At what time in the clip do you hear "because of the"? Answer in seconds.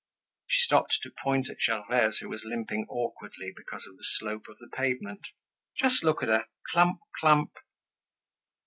3.55-4.03